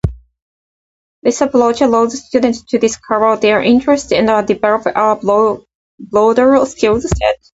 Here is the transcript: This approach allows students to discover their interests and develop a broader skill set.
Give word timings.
This 1.21 1.41
approach 1.41 1.79
allows 1.81 2.25
students 2.25 2.63
to 2.69 2.79
discover 2.79 3.35
their 3.35 3.61
interests 3.61 4.11
and 4.11 4.25
develop 4.47 4.87
a 4.87 5.61
broader 6.09 6.65
skill 6.65 6.99
set. 6.99 7.37